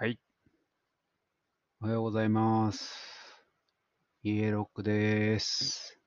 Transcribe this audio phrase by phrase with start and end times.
[0.00, 0.18] はい。
[1.82, 2.96] おはようございます。
[4.22, 6.00] イエロックです。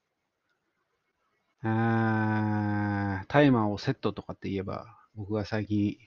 [1.62, 5.98] あタイマーをセットとかって言えば、僕が最近、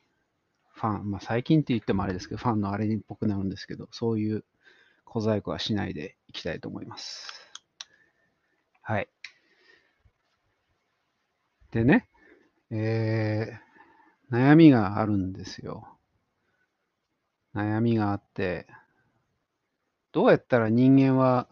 [0.73, 4.45] ファン、まあ最近って言ってもあれですけど、ファンのあれっぽくなるんですけど、そういう
[5.05, 7.53] 小細工はしないでいきたいと思います。
[8.83, 9.09] はい。
[11.71, 12.09] でね、
[12.73, 15.96] えー、悩みがあるんですよ。
[17.57, 18.67] 悩みがあって、
[20.13, 21.49] どうやったら人間は、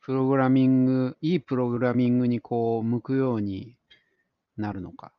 [0.00, 3.76] プログラミング、いいプログラミングにこう、向くように
[4.56, 5.12] なるのか。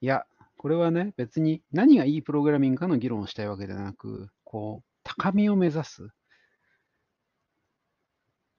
[0.00, 0.24] いや、
[0.56, 6.08] これはね、別に何がいいプログラミングかの議論をしたいわけではなく、こう、高みを目指す。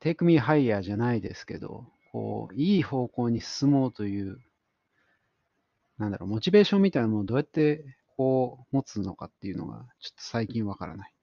[0.02, 4.40] take me higher じゃないですけど、こう、いい方向に進もうという、
[5.98, 7.84] なんだろう、モチベーションみたいなものをどうやって
[8.18, 11.14] こう持つのかっていうのが、ちょっと最近わからない。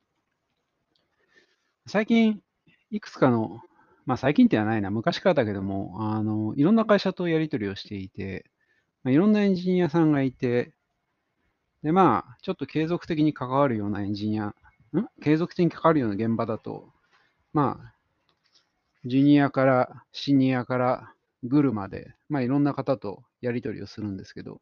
[1.87, 2.41] 最近、
[2.91, 3.61] いくつかの、
[4.07, 8.45] まあ最近ってはないな、昔からだけども、あの、いろんな会社とやり取りをしていて、
[9.05, 10.75] まあ、いろんなエンジニアさんがいて、
[11.83, 14.55] で、まあ、ちょっと継続的に関わるようなエンジニア、ん？
[15.23, 16.93] 継続的に関わるような現場だと、
[17.53, 17.95] まあ、
[19.05, 21.13] ジュニアからシニアから
[21.45, 24.61] グルまで、まあいろんな方とやり取りをするんですけど、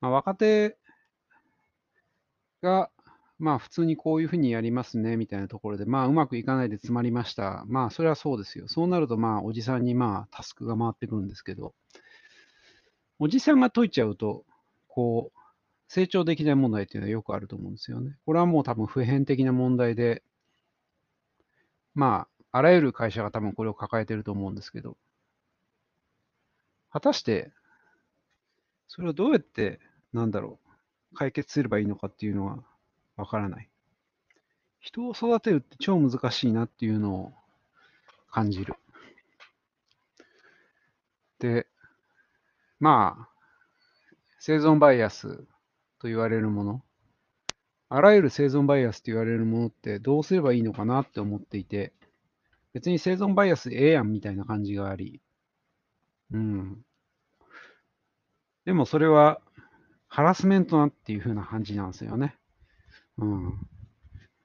[0.00, 0.76] まあ、若手
[2.62, 2.90] が、
[3.38, 7.64] まあ普通にこういうふうにやりますね、みたいなところで、まあうまくいかないで詰まりました。
[7.66, 8.66] まあそれはそうですよ。
[8.68, 11.74] そうなるとまあおじさんにまあタスクが回ってくるんですけど、
[13.18, 14.44] おじさんが解いちゃうと、
[14.88, 15.38] こう、
[15.88, 18.16] 成長できない問題っていうのはよくあると思うんですよね。
[18.26, 20.22] これはもう多分普遍的な問題で、
[21.94, 24.96] まあ、あらゆる会社が多分これを抱えてると思うんですけど、
[26.90, 27.52] 果たして、
[28.88, 29.80] それをどうやって、
[30.12, 30.58] なんだろ
[31.12, 32.62] う、解決すればいいのかっていうのは
[33.16, 33.68] わからない。
[34.80, 37.32] 人を育てるって超難しいなっていうのを
[38.30, 38.74] 感じる。
[41.38, 41.66] で、
[42.78, 43.28] まあ、
[44.38, 45.44] 生存バイアス
[45.98, 46.82] と言われるもの、
[47.88, 51.92] あらゆる生存バイアスと言われるものってどうすればいいのかなって思っていて、
[52.72, 55.20] 別に生存バイアスええやんみたいな感じがあり、
[56.30, 56.85] うん。
[58.66, 59.40] でもそれは
[60.08, 62.36] ハラスメントなっていう風な感じなんですよね。
[63.16, 63.54] うん。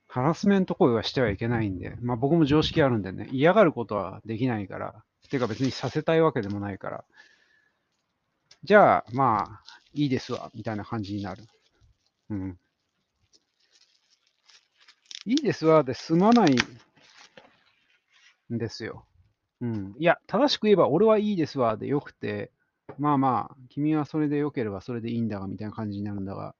[0.08, 7.04] ハラスメント行為はしてはいけないんで、まあ僕も常識あるんでね、嫌がることはできないから、てか別にさせたいわけでもないから、
[8.64, 11.44] じゃあまあいいですわ、みたいな感じになる。
[12.30, 12.60] うん。
[15.26, 16.56] いいですわで済まない
[18.54, 19.06] んですよ。
[19.62, 19.96] うん。
[19.98, 22.52] いや、正しく言えば俺はいいですわでよくて、
[22.98, 26.56] まあまあ、君はそれで良ければそれでいいんだが、みたいな感じになるんだが、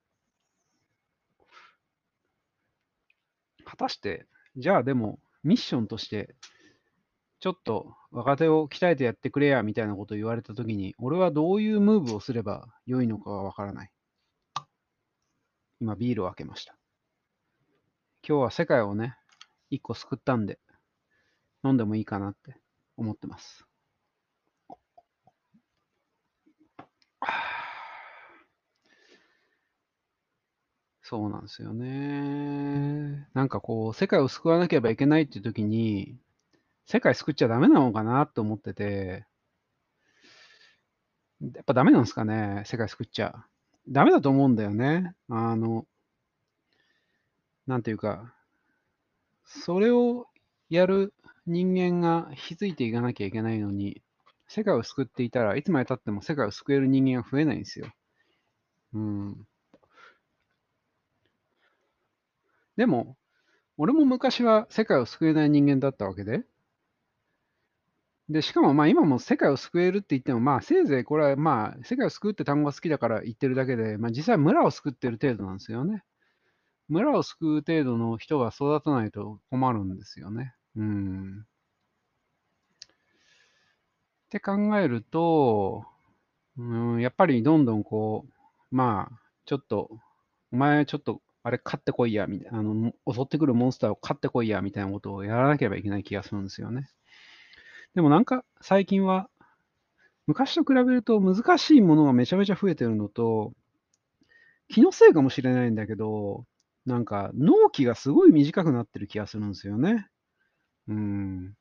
[3.66, 4.26] 果たして、
[4.58, 6.36] じゃあでも、ミッションとして、
[7.40, 13.92] ちょっと若手を鍛えてやってくれや、みたいなことを言われたときに、俺はどういうムーブをすれば良いのかがわからない。
[15.80, 16.78] 今、ビールを開けました。
[18.28, 19.16] 今日は世界をね、
[19.72, 20.60] 一個救ったんで、
[21.64, 22.56] 飲んでもいいかなって
[22.98, 23.66] 思ってます。
[31.12, 33.28] そうなんですよね。
[33.34, 36.18] なんかこう、世界を救わなければいけないっていう時に、
[36.86, 39.26] 世界救っちゃダメなのかなって思ってて、
[41.42, 43.46] やっぱダメなんですかね、世界救っちゃ。
[43.90, 45.14] ダメだと思うんだよね。
[45.28, 45.86] あの、
[47.66, 48.36] なんていうか、
[49.46, 50.26] それを
[50.72, 51.14] やる
[51.46, 54.02] 人間が引き継いでいかなきゃいけないのに、
[54.48, 57.88] 世界を救っていたらいつまで経っても世界を救える人間が増えないんですよ。
[58.94, 59.48] うん。
[62.78, 63.18] でも、
[63.78, 66.44] 俺も昔は世界を救えない人間だったわけで。
[68.30, 76.04] で、しかもまあ今も世界を救えるって言っても、まあせいぜいこれはまあ世界を救うって単語が好きだから言ってるだけで、まあ実際村を救ってる程度なんですよね。
[76.88, 80.54] 村を救う程度の人が育たないと困るんですよね。
[80.76, 81.46] うん。
[84.26, 85.86] って考えると、
[86.58, 86.64] う
[86.98, 89.90] ん、やっぱりどんどんこう、まあ、ちょっと、
[90.52, 96.90] お前ちょっと、あれ買ってこいや、みたいな、あの、襲ってくるモンスターを買ってこいや、みたいなことをやらなければいけない気がするんですよね。
[97.96, 99.30] でもなんか、最近は、
[100.28, 103.54] 昔と比べると難しいものがめちゃめちゃ増えてるのと、
[104.70, 106.46] 気のせいかもしれないんだけど、
[106.86, 110.08] なんか、納期がすごい短くなってる気がするんですよね。
[110.88, 111.56] うん。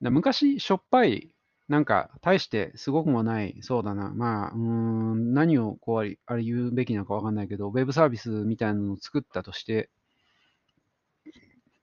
[0.00, 1.31] 昔、しょっぱい、
[1.72, 9.90] なんか、大してすごくもない、そうだな、まあ、うーん、何をこうありあれ言うべきなのかわかんないけど、ウェブサービスみたいなのを作ったとして、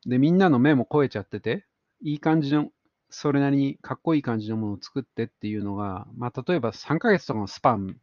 [0.05, 1.65] で、みんなの目も超えちゃってて、
[2.01, 2.69] いい感じの、
[3.09, 7.97] それなりにかっこいい感じのものを作ってっていうのが、まあ、例えば3ヶ月とかのスパン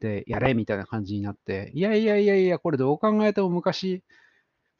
[0.00, 4.04] でやれみたいな感じになって、いやいやいやいや、これどう考えても昔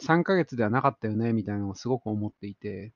[0.01, 2.93] 3ヶ月ではなかったよねみたいなのをすごく思っていて、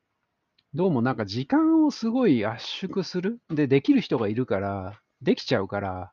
[0.74, 3.38] どうもなんか時間をすごい圧縮する？
[3.48, 6.12] で、できる人がいるから、できちゃうから、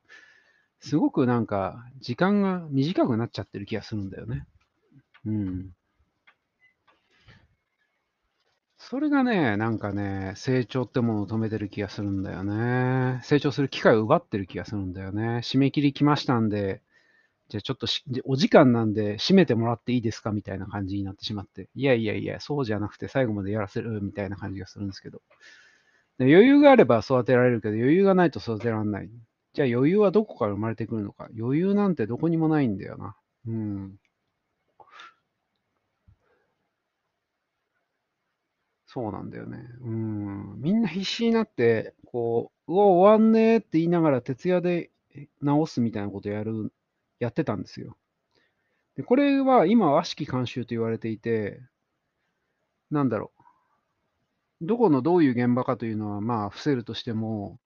[0.80, 4.46] すごくなんか時間が短くなっちゃってる気がするんだよね。
[5.26, 5.72] うん。
[8.78, 13.20] それがね、なんかね、成長ってものを止めてる気がするんだよね。
[13.24, 15.40] 成長する機会を奪ってる気がするんだよね。
[15.44, 16.84] 締め切り来ましたんで、
[17.52, 21.68] じゃあちょっとしお時間なんで締めてもらっていいですかみたいな感じになってしまって。
[21.76, 25.22] いやいやいや、そうじゃなくて最後までやらせるみたいな感じがするんですけど。
[26.18, 29.10] で余裕があれば育てられるけど、余裕がないと育てられない。
[29.54, 31.28] じゃあ余裕はどこから生まれてくるのか。
[31.38, 33.18] 余裕なんてどこにもないんだよな。
[33.46, 33.98] うん。
[38.86, 39.58] そうなんだよね。
[39.82, 40.62] うん。
[40.62, 44.90] みんな必死になって、こう、うわ、終わんねーって言いながら徹夜で
[45.42, 46.72] 直すみたいなことやる、
[47.22, 47.96] やってたんですよ。
[48.96, 51.62] で、これは今は悪しき慣習と言われていて、
[52.90, 53.32] なんだろ
[54.62, 54.66] う。
[54.66, 57.60] どこのどういう現場かというのは、まあ、伏せるとしても、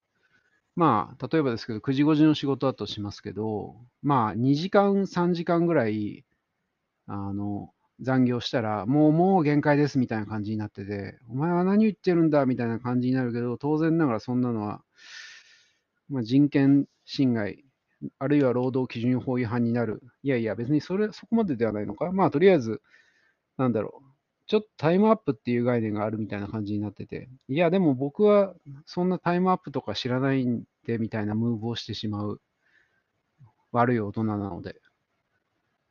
[0.76, 6.26] まあ、例えばですけど、9時5時の仕事だとしますけど、まあ、2時間、3時間ぐらい、
[7.08, 7.72] あの、
[8.02, 14.84] 残業したら、もう、もう限界ですみたいな感じになってて、お前は何言ってるんだみたいな感じになるけど、当然ながらそんなのは、
[16.10, 17.65] まあ、人権侵害、
[18.20, 20.02] あるいは労働基準法違反になる。
[20.24, 22.12] いやいや、別にそれ、そこまでではないのか。
[22.12, 22.82] まあ、とりあえず、
[23.58, 24.16] なんだろう。
[24.48, 28.54] ちょっとタイムアップっていう概念があるみたいな感じになってて、いや、でも僕は
[28.86, 32.42] そんなタイムアップとか知らないんでみたいなムーブをしてしまう
[33.72, 34.76] 悪い大人なので。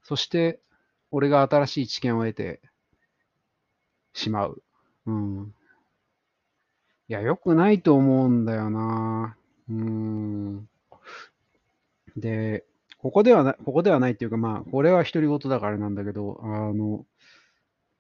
[0.03, 0.61] そして、
[1.11, 2.61] 俺が新しい知見を得て
[4.13, 4.63] しまう。
[5.07, 5.55] うん。
[7.09, 9.37] いや、良くないと思うんだよな。
[9.69, 10.69] うん。
[12.17, 12.65] で、
[12.99, 17.07] ここではない、ここではないっていうか、まあ、これは独り言だからなんだけど、あの、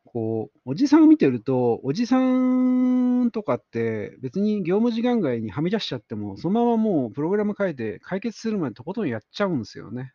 [0.05, 10.13] こう、おじさんを見てると、おじさんとかって別に業務時間外にはみ出しちゃっても、そのままもうプログラム書いて解決するまでとことんやっちゃうんですよね。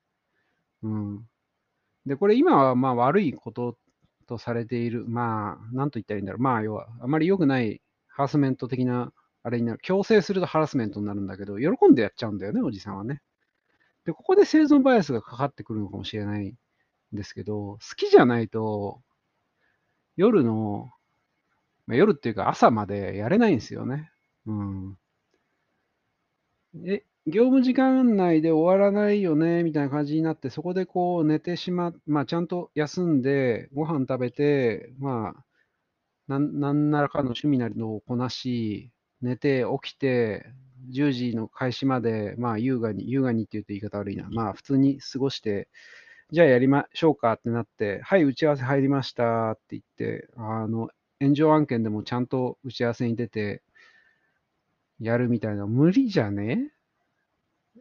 [0.84, 1.28] うん。
[2.06, 3.78] で、これ今はまあ悪いこと
[4.28, 6.42] とされている、まあ、なんと言ったらいいんだろう。
[6.42, 9.12] まあ、要は、あまり良くないハラスメント的な、
[9.44, 9.80] あれになる。
[9.82, 13.22] 強制するとハラスメントになるんだけど、喜んでやっちゃうんだよね、おじさんはね。
[14.06, 16.56] で、ここで生存バイアスがかかってくるのかもしれないん
[17.14, 19.02] ですけど、好きじゃないと、
[20.18, 20.92] 夜の、
[21.88, 24.12] まあ、夜っていうか朝までやれないんですよね。
[24.46, 24.98] うん。
[26.86, 35.46] え、業務時間内で終わらないよね、みたいな感じになって、そこでこう寝てしま、まあちゃんと休んで、ご飯食べて、まあ、
[36.28, 38.92] なんなんならかの趣味なりのをこなし、
[39.22, 40.48] 寝て起きて、
[40.90, 44.28] 10時の開始まで、まあ優雅に、優雅にって言うと言い方悪いな。
[44.32, 45.68] まあ普通に過ごして、
[46.32, 50.90] じゃあやりましょうかってなって、はい、打ち合わせ入りましたって言って、あの、
[51.20, 53.64] 炎上案件でもちゃんと打ち合わせに出て、
[55.00, 56.72] やるみたいな、無理じゃね？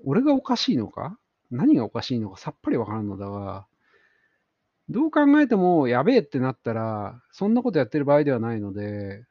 [0.04, 1.18] 俺がおかしいのか？
[1.50, 2.38] 何がおかしいのか？
[2.38, 3.66] さっぱりわからんのだが、
[4.88, 9.24] どう考えてもやべえってなったら、そんなことやってる場合ではないので、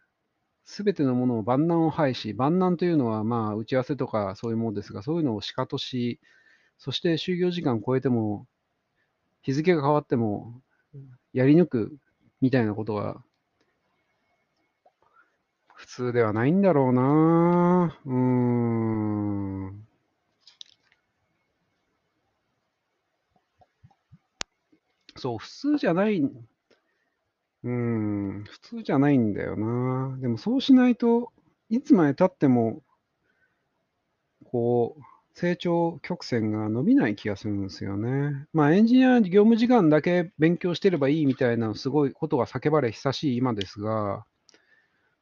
[0.67, 6.19] すべてのものを万難を排し、万難というのはまあ打ち合わせとかそういうものですが、そういうのをしかとし、
[6.77, 8.47] そして就業時間を超えても、
[9.43, 10.61] 日付が変わっても、
[11.33, 11.97] やり抜く
[12.41, 13.23] みたいなことが、
[15.73, 19.87] 普通ではないんだろうなうーん。
[25.15, 26.21] そう、普通じゃない、
[27.63, 30.17] うん、普通じゃないんだよな。
[30.19, 31.31] でもそうしないと
[31.69, 32.81] いつまで経っても、
[34.45, 35.01] こう、
[35.33, 38.47] 成長曲線が伸びない気がするんですよね。
[38.53, 44.25] まあ、エンジニア業務時間だけ勉強してればいいみたいなすごいことが叫ばれ久しい今ですが、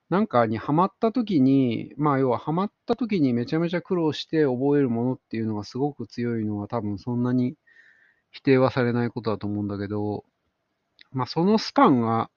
[0.10, 7.56] なんかにハマった時に、まあ要はハマった時にめちゃめちゃ苦労して覚えるものっていうのがすごく強いのは多分そんなに
[8.32, 10.24] 否定はされないことだと思うんだけど、
[11.15, 12.29] まあそのスパンが、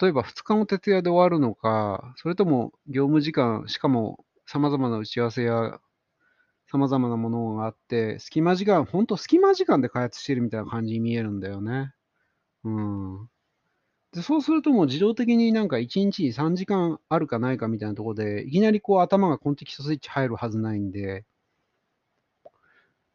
[0.00, 5.80] 例えば2日の徹夜で終わるのか、それとも業務時間、しかも様々な打ち合わせや
[6.70, 11.92] 様々なものがあって、隙間時間、ほんと隙間時間で開発してるみたいな感じに見えるんだよね。
[12.64, 13.28] うん。
[14.12, 21.26] でそうするともう自動的になんか1日に3時間あるかないかみたいなところで、いきなりこう頭がコンテキストスイッチ入るはずないんで、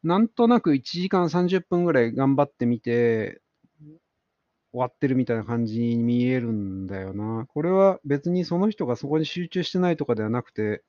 [0.04, 3.40] なんとなく1時間30分ぐらい頑張ってみて、
[4.74, 7.46] 終わってるみたいな感じに見えるんだよな。
[7.46, 10.82] これは別にその人がそこに集中してないとかではなくて、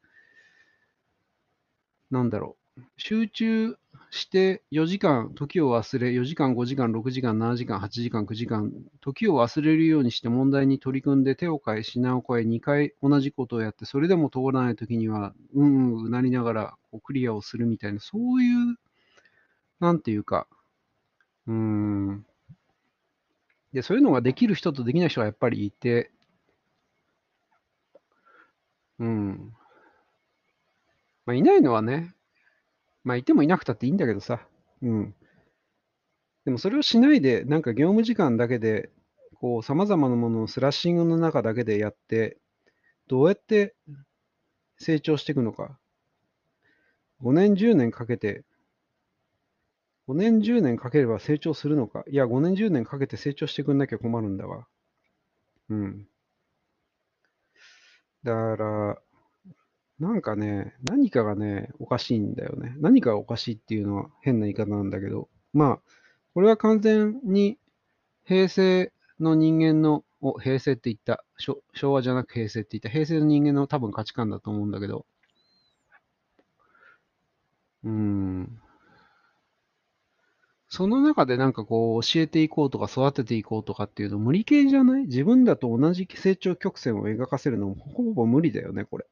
[2.11, 2.81] なんだろう。
[2.97, 3.77] 集中
[4.09, 18.75] して4時間、時を忘れ、4時間、5時間、6時間、7時間、8時間、9時間、時を忘れるようにして問題に取り組んで手を変え、品を変え、2回同じことをやって、それでも通らないときには、うんうんうなりながらこうクリアをするみたいな、そういう、
[19.79, 20.47] なんていうか、
[21.47, 22.25] うーん。
[23.75, 26.10] で、そういうのができる人とできない人がやっぱりいて、
[29.00, 29.53] うん。
[31.25, 32.15] まあ、いないのはね、
[33.03, 34.48] まあ、いてもいなくたっていいんだけどさ。
[34.82, 35.15] うん。
[36.46, 38.89] でもそれをしないで、なんか業務時間だけで、
[39.36, 42.38] こう、様々なものをスラッシングの中だけでやって、
[43.08, 43.75] どうやって
[44.77, 45.77] 成長していくのか。
[47.22, 48.46] 5年、10年かけて、
[50.07, 52.03] 5年、10年かければ成長するのか。
[52.09, 54.67] いや、5年、10年かけて成長してくんなきゃ困るんだわ。
[55.69, 56.07] うん。
[58.24, 59.01] だから、
[60.00, 62.75] なんかね、何かがね、おかしいんだよね。
[62.79, 65.79] 何かがおかしいっていうのは変な言い方なんだけど、まあ、
[66.33, 67.57] これは完全に
[68.25, 75.05] 平成の人間の、お、平成って言った、昭和じゃなく平成って言った、平成の人間の多分価値観だと思うんだけど、
[77.83, 78.59] うーん。
[80.75, 85.03] その中でなんかこう教えていこうとか育てていこうとかっていうの無理系じゃない？
[85.03, 89.05] 自分だと同じ成長曲線を描かせるのもほぼ無理だよね、これ。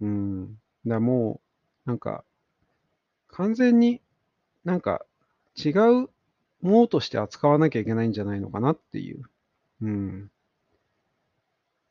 [0.00, 0.58] うん。
[0.84, 1.40] だも
[1.86, 2.24] う、なんか、
[3.28, 4.00] 完全に
[4.64, 5.06] なんか
[5.56, 6.10] 違うも
[6.62, 9.22] のとして扱わなきゃいけないんじゃないのかなっていう。
[9.82, 10.32] うん。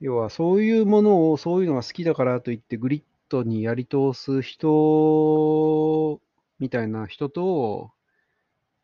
[0.01, 6.19] 要はそういうものを、そういうのが好きだからといってグリッドにやり通す人
[6.59, 7.91] みたいな人と、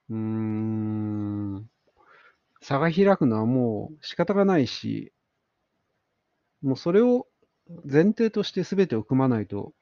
[0.10, 1.70] うーん、
[2.62, 5.12] 差が開くのはもう仕方がないし、
[6.62, 7.28] もうそれを
[7.86, 9.74] 前提として全てを組まないと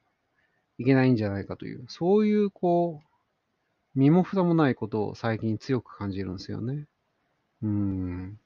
[0.78, 6.86] いけないんじゃないかという、そういうこう、身も蓋もないことを最近強く感じるんですよね。
[7.62, 8.38] うん。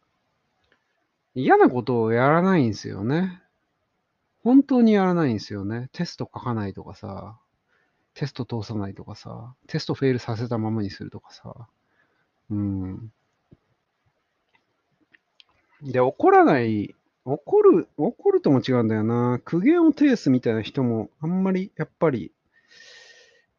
[1.34, 3.42] 嫌なことをやらないんですよね。
[4.42, 5.88] 本当にやらないんですよね。
[5.92, 7.38] テスト書かないとかさ、
[8.14, 11.68] テスト通さないとかさ、テストフェイルさせたままにするとかさ。
[12.50, 13.12] うん。
[15.82, 19.40] で、怒らない、怒る、怒るとも違うんだよな。
[19.44, 22.32] 苦言を呈すみたいな人もあんまりやっぱり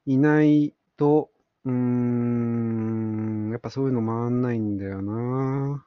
[0.06, 1.30] いないと、
[1.66, 5.86] うーん、やっぱそういうの回んないんだよな。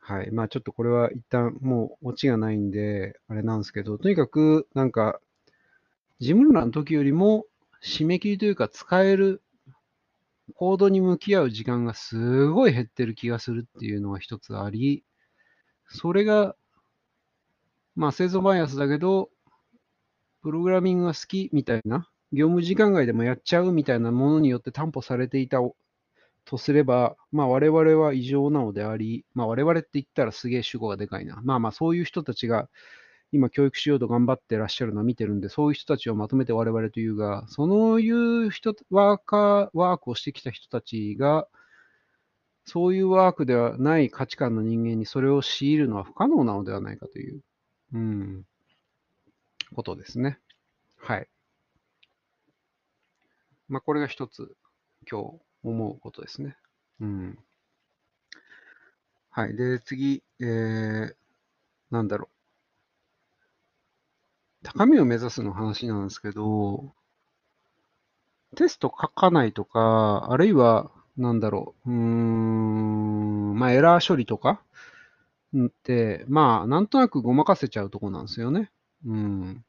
[0.00, 0.30] はい。
[0.30, 5.20] まあちょっとこれは一旦もうオチがないんで、あれなんですけど、とにかくなんか、
[6.20, 7.44] 自分らの時よりも
[7.84, 9.42] 締め切りというか使える
[10.54, 15.04] コードに向き合う時間がすごい減ってる気がするっていうのが一つあり、
[15.88, 16.56] それが、
[17.94, 19.30] まあ製造バイアスだけど、
[20.42, 25.58] プログラミングが好きみたいな、業務時間外でもやっちゃうみたいなものによって担保されていた
[26.44, 31.40] とすれば、まあ我々は異常なのであり、まあ我々って言ったらすげえ主語がでかいな。
[31.44, 32.68] まあまあそういう人たちが
[33.30, 41.46] 今教育しようと頑張ってらっしゃるのは見てるんで、そういう人たちをまとめて我々というが、そういう人、ワーカー、ワークをしてきた人たちが、
[42.64, 47.40] そういうワークではない価値観の人間にそれを強いるのは不可能なのではないかという、
[47.94, 48.44] うん、
[49.74, 50.38] ことですね。
[50.98, 51.28] はい。
[53.68, 54.54] まあ、これが一つ、
[55.10, 56.56] 今日思うことですね。
[57.00, 57.38] うん。
[59.30, 59.56] はい。
[59.56, 61.14] で、次、えー、
[61.90, 62.37] なんだろう。
[64.62, 66.94] 高みを目指すの話なんですけど、
[68.56, 74.62] テスト書かないとか、あるいは、なんだろう、うーん、まあ、エラー処理とか
[75.56, 78.70] って、まあ、なんとなくごまかせちゃうとこなんですよね。
[79.06, 79.64] うん。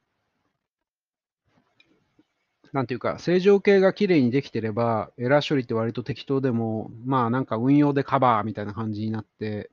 [2.72, 9.70] なんていうか、正常形が綺麗にできてれば、エラー処理って割と適当でも、まあなんか運用でカバーみたいな感じになって、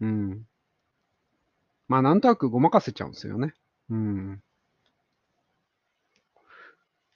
[0.00, 0.46] うん。
[1.86, 3.54] まあなんとなくごまかせちゃうんですよね。
[3.92, 4.42] うん。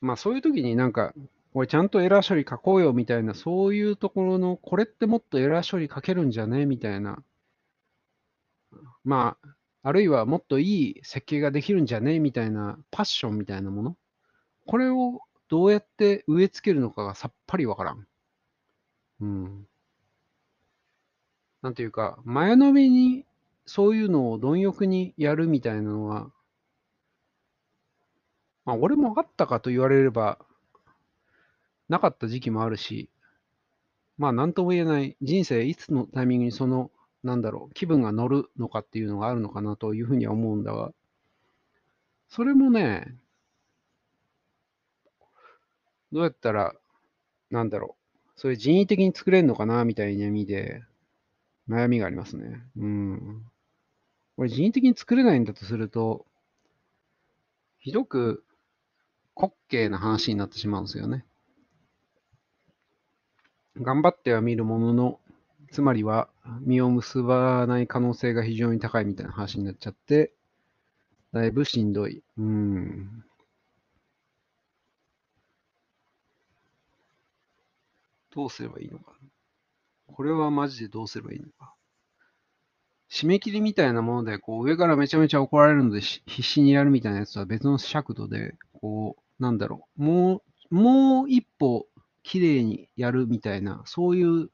[0.02, 1.14] まあそういう時になんか、
[1.54, 7.24] これちゃんとエラー処理書こうよみたいな、そういうところの、これってもっとエラー処理書けるんじゃねみたいな。
[9.04, 9.48] まあ、
[9.84, 13.96] あるいはもっといい設計ができるんじゃねみたいなパッションみたいなもの。
[14.66, 18.06] これをどうやって植え付けるのかがさっぱりわからん。
[19.20, 19.66] うん。
[21.62, 23.24] なんていうか、前のめに
[23.64, 26.30] そういうのを貪欲にやるみたいなのは、
[28.66, 30.38] まあ、俺もあったかと言われれば、
[31.88, 33.08] なかった時期もあるし、
[34.18, 36.90] まあ、なんとも言えない、人生いつのタイミングにその、
[37.22, 40.92] なんだろう、気分が乗るのかっていうのがあるのかなというふうには思うんだが、
[42.28, 43.16] それもね、
[46.12, 46.74] どうやったら、
[47.50, 47.96] なんだろ
[48.36, 50.82] う、そういう人為的に作れるのかなみたいな意味で、
[51.68, 52.62] 悩みがありますね。
[52.76, 53.44] うん。
[54.36, 56.26] これ人為的に作れないんだとすると、
[57.78, 58.44] ひどく
[59.36, 61.24] 滑稽な話になってしまうんですよね。
[63.80, 65.20] 頑張ってはみるものの、
[65.70, 66.28] つまりは
[66.62, 70.32] 実を結ばない可能性が非常に高いみたいな話になっちゃって、
[71.32, 72.22] だいぶしんどい。
[72.38, 73.24] うん。
[78.34, 79.12] どうすればいいのか。
[80.06, 81.74] これはマジでどうすればいいのか。
[83.10, 91.86] 締め切りみたいなもので、こう上からめちゃめちゃ怒られるので必死にやるみたいなやつは別の尺度で、こう、なんだろう、もう、もう一歩
[92.22, 94.50] 綺麗にやるみたいな、そういう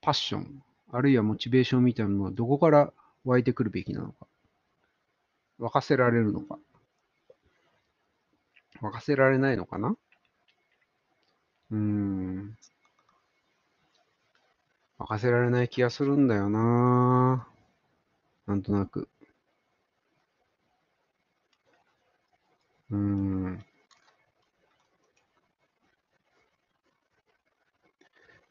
[0.00, 2.92] パッション、あるいはモチベーションみたいなのはどこから
[3.24, 4.26] 湧いてくるべきなのか。
[5.60, 6.58] 沸かせられるのか。
[8.80, 9.94] 沸かせられないのかな
[11.70, 12.56] うーん。
[14.98, 17.46] 沸かせられない気がするんだよな
[18.46, 19.08] なんとなく。
[22.90, 23.64] うーん。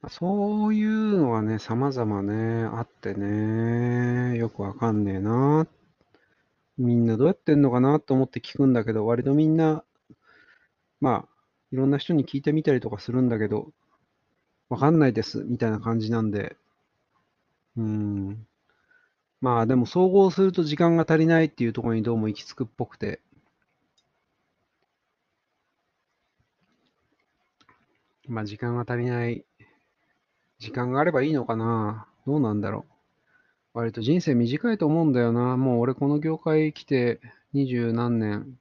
[0.10, 5.68] そういうのがね、様々ね、あってね、よくわかんねえな。
[6.80, 9.84] みんなどうやってんのかなと思って聞くんだけど、割とみんな、
[11.02, 11.30] まあ、
[11.74, 13.74] いろんな人に聞いてみたりとかするんだけど、
[14.70, 16.58] わかんないです、みたいな感じなんで、
[17.78, 18.46] うん。
[19.42, 23.22] まあ、でも総合すると時間が足りないっていうところにどうも行き着くっぽくて、
[28.30, 29.44] まあ、時間が足りない
[30.60, 32.86] 時間があればいいのかなどうなんだろ
[33.76, 33.80] う。
[33.80, 35.58] 割と人生短いと思うんだよな。
[35.58, 37.22] もう俺この業界来て
[37.54, 38.60] 二十何年、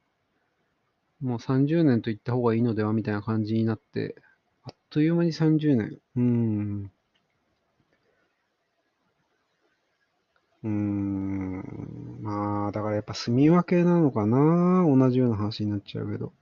[1.20, 4.16] もう30年と言った方がいいのではみたいな感じになって、
[4.64, 5.98] あっという間に30年。
[6.16, 6.90] うーん。
[10.62, 12.18] うーん。
[12.22, 16.32] まあ、だからやっぱ住み分けなのかな同じような話になっちゃうけど。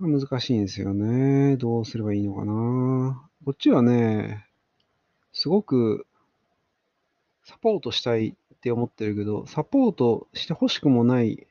[0.00, 1.56] 難しいんですよね。
[1.56, 4.46] どうすればいいのかなこっちはね、
[5.32, 6.06] すごく
[7.44, 11.46] サポートしたいって思ってるけど、サポートしてほしくもない、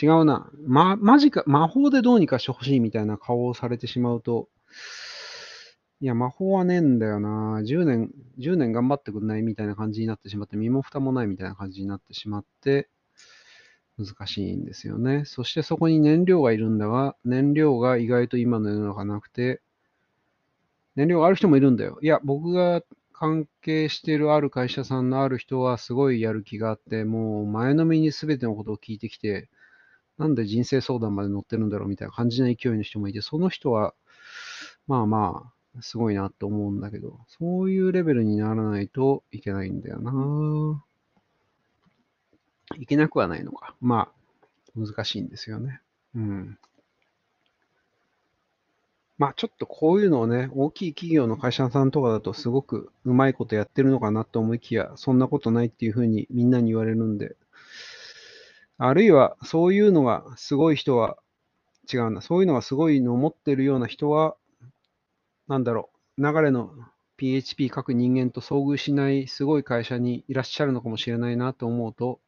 [0.00, 0.50] 違うな。
[0.66, 4.48] ま、マジか、魔法でどうにかしてほしいみたいな顔をされてしまうと、
[6.00, 7.62] いや、魔法はねえんだよな。
[7.64, 12.88] 10年、10年頑張ってくんないみたいな感じになってしまって、身も蓋もないみたいな感じになってしまって、
[14.04, 15.24] 難しいんですよね。
[15.24, 19.60] そしてそこに燃料がいるんだが、燃料が意外と今の世の中なくて、
[20.96, 21.98] 燃料がある人もいるんだよ。
[22.02, 29.48] いや、僕が関係しているある会社さんのある人はすごいやる気があって、もう前のめりに全てのことを聞いてきて、
[30.18, 33.94] なんで人生相談まで乗ってるんだろうみたいな感じな勢いの人もいて、その人は、
[34.86, 40.84] まあまあ、すごいなと思うんだけど、そういうレベルにならないといけないんだよな。
[42.78, 43.74] いけなくはないのか。
[43.80, 44.08] ま
[44.76, 45.80] あ、難しいんですよね。
[46.14, 46.58] うん。
[49.18, 57.36] まあちょっとこういうのをね、大きい企業の会社さんとかだとすごくうまいことやってるのかなと思いきや、そんなことないっていうふうにみんなに言われるんで、
[58.78, 61.16] あるいはそういうのがすごい人は、
[61.92, 64.34] 違うな、そういうのがすごいのを持ってるような人は、
[65.46, 66.72] なんだろう、流れの
[67.16, 72.18] PHP 書く人間と遭遇しないすごい会社にいらっしゃるのかもしれないなと思うと、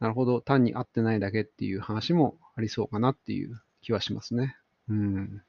[0.00, 4.56] なるほど、単に合ってないだけっていう話もありそうかなっていう気はしますね。
[4.88, 5.42] うん。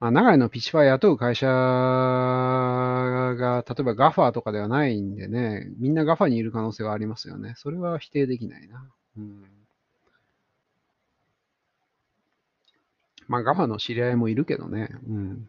[0.00, 7.54] まあ、長井のピッチファー雇う会社が、例えばガファーとかではないんでね、みんなガファにいる可能性はありますよね。
[7.56, 8.88] それは否定できないな。
[9.16, 9.44] うん、
[13.28, 14.88] まあ、ガファの知り合いもいるけどね。
[15.06, 15.48] うん。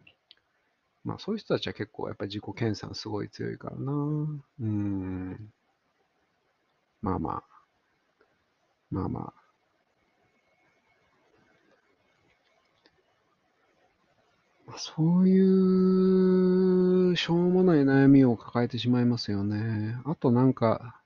[1.04, 3.92] まあ、そういう人たちは結構やっぱり自己研鑽すごい強いからな。
[4.62, 5.54] うん。
[7.02, 7.49] まあまあ。
[8.92, 9.40] まあまあ。
[14.78, 19.98] そういうしょうもない悩みを抱えてしまいますよね。
[20.06, 21.02] あとなんか、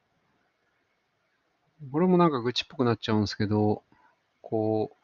[1.92, 3.84] これもなんか愚痴っぽくなっちゃうんですけど、
[4.42, 4.98] こ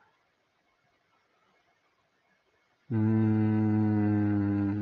[2.91, 4.81] う、うーん、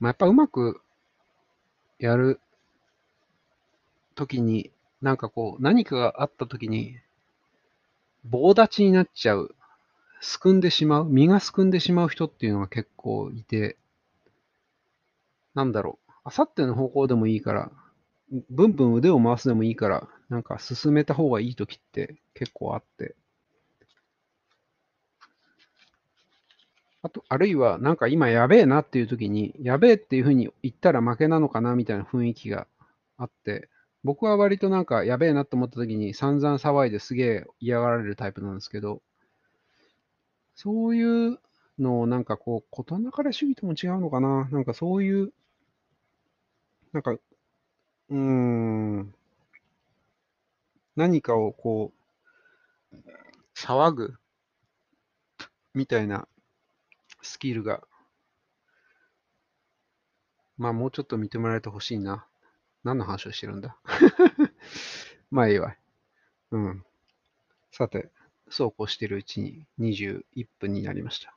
[0.00, 0.80] まあ、やっぱうまく
[1.98, 2.40] やる
[4.14, 4.70] ときに、
[5.02, 6.98] なんかこう、何かがあったときに、
[8.22, 9.56] 棒立ちになっちゃう、
[10.20, 13.76] すくんでしまう、身がすくんでしまう人っていうのが結構いて、
[15.54, 17.70] なんだろう、あさっての方向でもいいから、
[18.50, 23.14] ブンブン腕を回すでもいいから、なんか進めた方がいいときって結構あって、
[27.02, 32.66] あと、あるいは、なんか今やべえなっていう時に、やべえっていうふうに言ったら負けなのかなみたいな雰囲気が
[33.16, 33.68] あって、
[34.02, 39.02] 僕は割となんかやべえなと思った時に散々騒いですげえ嫌がられるタイプなんですけど、
[40.54, 41.38] そういう
[41.78, 44.46] のをなんかこう、事なかれ主義とも違うのかな。
[44.50, 45.32] なんかそういう、
[46.92, 49.14] なんか、うーん、
[50.96, 52.96] 何かをこう、
[53.54, 54.14] 騒ぐ？
[55.74, 56.28] みたいな
[57.22, 57.82] スキルが、
[60.58, 62.26] まあもうちょっと認められてほしいな。
[62.84, 63.76] 何の話をしてるんだ？
[65.30, 65.76] まあいいわ。
[66.52, 66.84] うん。
[67.72, 68.10] さて、
[68.50, 71.34] そうこうしてるうちに21分になりました。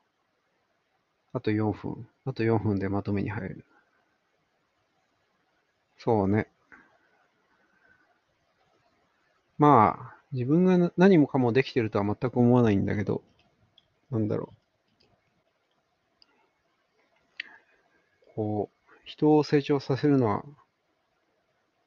[1.33, 2.07] あと4分。
[2.25, 3.65] あと4分でまとめに入る。
[5.97, 6.47] そうね。
[9.57, 13.21] まあ、自分が何もかもできてるとは全く思わないんだけど、
[14.11, 14.55] なんだろう。
[18.35, 20.43] こう、人を成長させるのは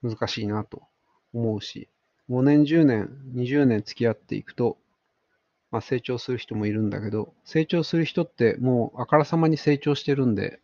[0.04, 0.82] 難しいなと
[1.32, 1.88] 思うし、
[2.28, 4.78] 5年、10年、20年付き合っていくと、
[5.70, 10.60] まあ、成長する人もいるんだけど、成長する人ってもうあからさまに成長してるんで、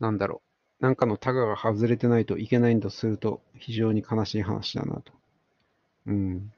[0.00, 0.42] なんだろ
[0.80, 5.12] う、なんかのタガが外れてないといけないんだとすると、非常に悲しい話だなと。
[6.06, 6.52] うん。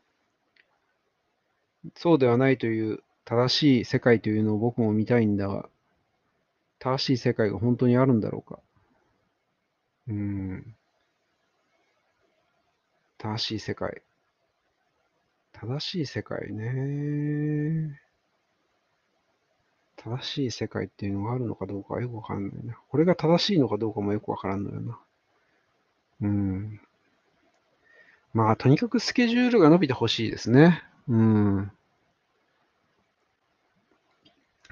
[1.94, 5.68] そうではないという正しい世界というのを僕も見たいんだが、
[6.81, 8.59] 正しい世界が本当にあるんだろうか。
[13.18, 14.03] 正しい世界。
[15.53, 18.01] 正しい世界ね。
[19.96, 22.79] 正しい世界っていうのがあるのかどうかはよくわかんないな。
[22.88, 24.99] これが正しいのかどうかもよくわからんのよな。
[26.23, 26.81] うん。
[28.33, 30.83] まあ、とにかくスケジュールが伸びてほしいですね。
[31.09, 31.73] うん。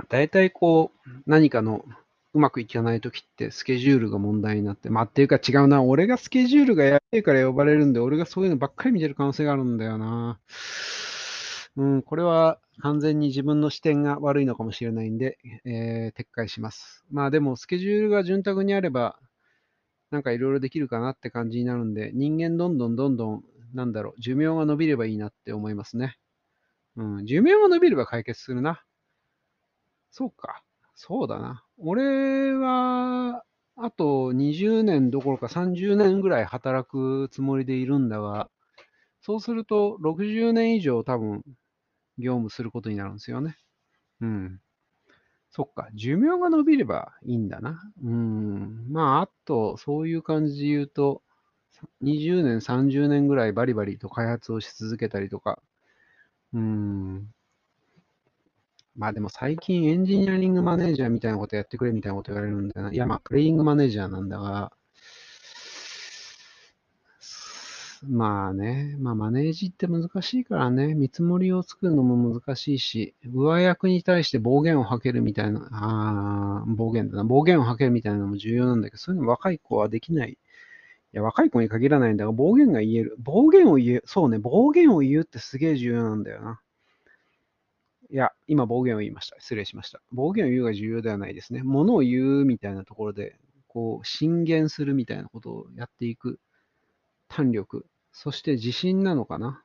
[0.08, 1.84] 大体こう、何かの
[2.34, 10.38] うまくいかないときってスケジュールが問題になって、まあっていうか違うな、俺がスケジュールがやべえから呼ばれるんで、俺がそういうのばっかり見てる可能性があるんだよな。
[11.76, 17.04] うん、これは完全に自分の視点が悪いのかもしれないんで、えー、撤回します。
[17.10, 19.18] まあでも、スケジュールが潤沢にあれば、
[20.10, 26.18] なんかいろいろできるかなって感じになるんで、人間どんどんどんどん、なんだろう、寿命が伸びればいいなって思いますね。
[26.96, 28.82] うん、寿命が伸びれば解決するな。
[30.10, 30.62] そうか。
[31.00, 31.64] そうだな。
[31.78, 33.44] 俺は、
[33.76, 38.50] あと20年どころか30年ぐらい働くつもりでいるんだが、
[39.20, 41.44] そうすると60年以上多分
[42.18, 43.56] 業務することになるんですよね。
[44.20, 44.60] うん。
[45.50, 45.88] そっか。
[45.94, 47.82] 寿命が伸びればいいんだな。
[48.04, 48.86] うん。
[48.90, 51.22] まあ、あと、そういう感じで言うと、
[52.00, 55.62] 20年、30年ぐらいバリバリと開発をし続けたりとか、
[56.54, 57.30] うん。
[58.98, 62.92] まあでも最近エンジニアリングマネージャーみたいなことやってくれみたいなこと言われるんだよな。
[62.92, 64.72] いや、まあプレイングマネージャーなんだが、
[68.02, 80.32] まあね、まあマネージって難しいからね、見積もりを作るのも難しいし、上役に対して暴言を吐けるみたいな、あ暴言だな、暴言を吐けるみたいなのも重要なんだけど、そういうの若い子はできない。
[80.32, 80.36] い
[81.12, 83.16] や、若い子に限らないんだが、暴言が言える。
[83.20, 86.60] 暴言を言え、そうね、暴言を言うってすげえ重要なんだよな。
[88.10, 89.36] いや、今暴言を言いました。
[89.38, 90.00] 失礼しました。
[90.12, 91.62] 暴言を言うが重要ではないですね。
[91.62, 96.40] ものを言うみたいなところで、こう、進言するみたいなことをやっていく
[97.28, 99.62] 胆力、そして自信なのかな。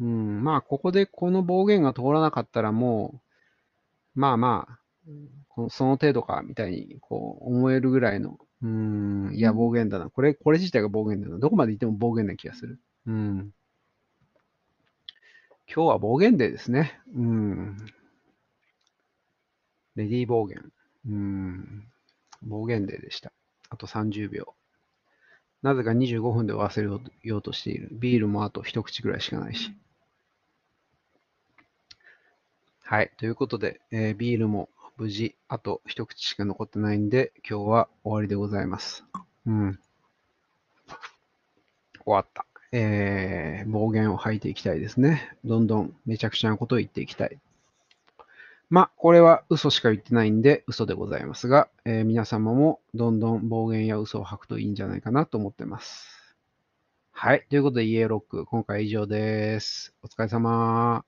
[0.00, 3.20] うん、まあ、ここでこの暴言が通らなかったらも
[4.16, 4.78] う、まあまあ、
[5.48, 10.10] このその程度か、みたいに、こう、思えるぐらいの、うん、いや、暴言だな。
[10.10, 11.38] これ、これ自体が暴言だな。
[11.38, 12.80] どこまで言っても暴言な気がする。
[13.06, 13.52] うん。
[15.74, 16.98] 今日は暴言デーですね。
[17.14, 17.76] うん。
[19.96, 20.72] レディー暴言。
[21.06, 21.84] うん。
[22.42, 23.32] 暴言デーでした。
[23.68, 24.54] あと30秒。
[25.62, 26.82] なぜか25分で終わせ
[27.22, 27.90] ようとしている。
[27.92, 29.74] ビールもあと一口ぐらいしかないし。
[32.82, 33.12] はい。
[33.18, 39.04] ということで、えー、ビールも無事、あと一口しか残ってないんで、今日は終わりでございます。
[39.44, 39.78] うん。
[42.06, 42.47] 終わった。
[42.72, 45.36] えー、暴言を吐いていきたいですね。
[45.44, 47.38] どんどんめちゃくちゃなことを言っていきたい。
[48.70, 56.36] まあ、これは嘘しか言ってないんで嘘でございますが、えー皆様もどんどん暴言や嘘を吐くといいんじゃないかなと思ってます。
[57.12, 57.46] はい。
[57.48, 59.94] ということで、イエロック、今回以上です。
[60.02, 61.07] お疲れ様。